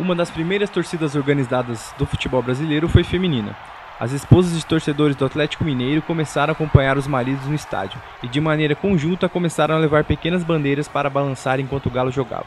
[0.00, 3.54] Uma das primeiras torcidas organizadas do futebol brasileiro foi feminina.
[4.00, 8.26] As esposas de torcedores do Atlético Mineiro começaram a acompanhar os maridos no estádio e,
[8.26, 12.46] de maneira conjunta, começaram a levar pequenas bandeiras para balançar enquanto o Galo jogava.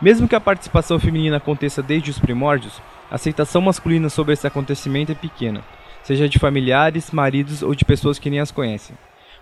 [0.00, 2.80] Mesmo que a participação feminina aconteça desde os primórdios,
[3.10, 5.60] a aceitação masculina sobre esse acontecimento é pequena,
[6.04, 8.96] seja de familiares, maridos ou de pessoas que nem as conhecem.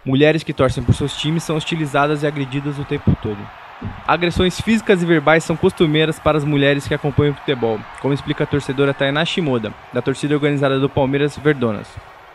[0.04, 3.38] Mulheres que torcem por seus times são hostilizadas e agredidas o tempo todo.
[4.06, 8.44] Agressões físicas e verbais são costumeiras para as mulheres que acompanham o futebol, como explica
[8.44, 11.88] a torcedora Tainá Shimoda, da torcida organizada do Palmeiras Verdonas.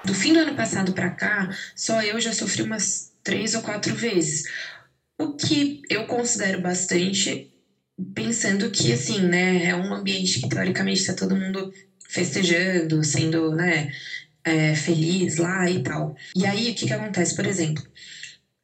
[0.03, 3.93] Do fim do ano passado para cá, só eu já sofri umas três ou quatro
[3.93, 4.43] vezes.
[5.19, 7.51] O que eu considero bastante,
[8.13, 11.73] pensando que, assim, né, é um ambiente que teoricamente está todo mundo
[12.07, 13.91] festejando, sendo, né,
[14.43, 16.15] é, feliz lá e tal.
[16.35, 17.35] E aí, o que que acontece?
[17.35, 17.83] Por exemplo,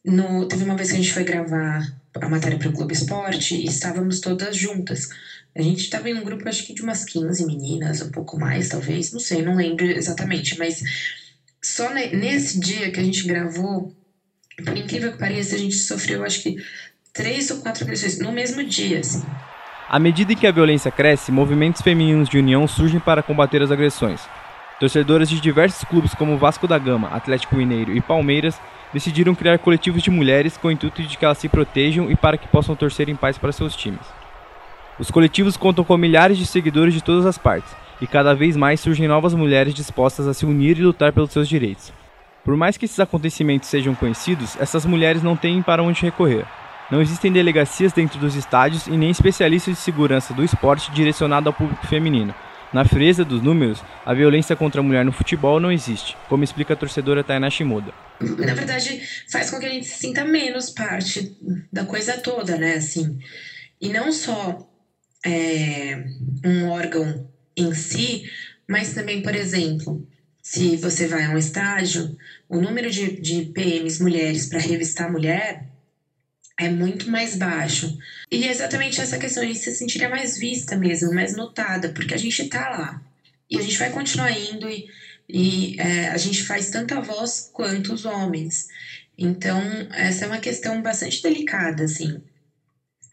[0.06, 1.82] no, teve uma vez que a gente foi gravar
[2.22, 5.10] a matéria para o Clube Esporte e estávamos todas juntas.
[5.56, 8.70] A gente estava em um grupo, acho que de umas 15 meninas, um pouco mais,
[8.70, 10.82] talvez, não sei, não lembro exatamente, mas
[11.62, 13.94] só nesse dia que a gente gravou,
[14.64, 16.58] por incrível que pareça, a gente sofreu, acho que,
[17.14, 19.24] três ou quatro agressões no mesmo dia, assim.
[19.88, 24.22] À medida que a violência cresce, movimentos femininos de união surgem para combater as agressões.
[24.84, 28.60] Torcedoras de diversos clubes como Vasco da Gama, Atlético Mineiro e Palmeiras
[28.94, 32.38] decidiram criar coletivos de mulheres com o intuito de que elas se protejam e para
[32.38, 34.06] que possam torcer em paz para seus times.
[35.00, 38.82] Os coletivos contam com milhares de seguidores de todas as partes, e cada vez mais
[38.82, 41.94] surgem novas mulheres dispostas a se unir e lutar pelos seus direitos.
[42.44, 46.44] Por mais que esses acontecimentos sejam conhecidos, essas mulheres não têm para onde recorrer.
[46.92, 51.54] Não existem delegacias dentro dos estádios e nem especialistas de segurança do esporte direcionado ao
[51.54, 52.36] público feminino,
[52.74, 56.74] na frieza dos números, a violência contra a mulher no futebol não existe, como explica
[56.74, 57.94] a torcedora Tainá Shimoda.
[58.20, 61.38] Na verdade, faz com que a gente se sinta menos parte
[61.72, 62.76] da coisa toda, né?
[62.76, 63.20] Assim,
[63.80, 64.68] e não só
[65.26, 66.04] é,
[66.46, 68.30] um órgão em si,
[68.68, 70.08] mas também, por exemplo,
[70.42, 72.18] se você vai a um estágio,
[72.50, 75.73] o número de, de PMs mulheres para revistar mulher
[76.60, 77.98] é muito mais baixo.
[78.32, 82.14] E é exatamente essa questão, a gente se sentiria mais vista mesmo, mais notada, porque
[82.14, 83.02] a gente tá lá.
[83.50, 84.88] E a gente vai continuar indo e,
[85.28, 88.68] e é, a gente faz tanta voz quanto os homens.
[89.18, 92.22] Então, essa é uma questão bastante delicada, assim.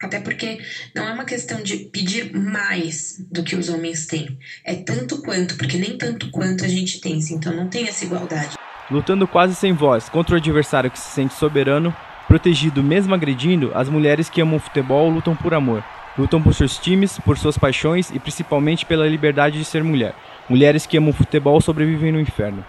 [0.03, 0.59] Até porque
[0.95, 4.39] não é uma questão de pedir mais do que os homens têm.
[4.65, 8.07] É tanto quanto, porque nem tanto quanto a gente tem, assim, então não tem essa
[8.07, 8.57] igualdade.
[8.91, 11.95] Lutando quase sem voz contra o adversário que se sente soberano,
[12.31, 15.83] Protegido mesmo agredindo, as mulheres que amam futebol lutam por amor.
[16.17, 20.15] Lutam por seus times, por suas paixões e principalmente pela liberdade de ser mulher.
[20.49, 22.65] Mulheres que amam futebol sobrevivem no inferno.